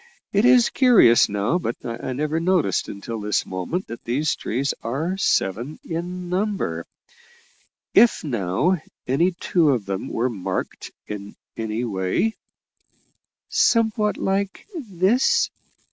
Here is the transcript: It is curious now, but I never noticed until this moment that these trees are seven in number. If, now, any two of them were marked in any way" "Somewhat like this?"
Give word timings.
It 0.33 0.45
is 0.45 0.71
curious 0.71 1.29
now, 1.29 1.59
but 1.59 1.75
I 1.85 2.11
never 2.13 2.39
noticed 2.39 2.89
until 2.89 3.21
this 3.21 3.45
moment 3.45 3.85
that 3.85 4.03
these 4.03 4.35
trees 4.35 4.73
are 4.81 5.15
seven 5.17 5.77
in 5.87 6.27
number. 6.27 6.87
If, 7.93 8.23
now, 8.23 8.81
any 9.05 9.29
two 9.33 9.69
of 9.69 9.85
them 9.85 10.07
were 10.07 10.27
marked 10.27 10.89
in 11.05 11.35
any 11.55 11.83
way" 11.83 12.33
"Somewhat 13.49 14.17
like 14.17 14.65
this?" 14.75 15.51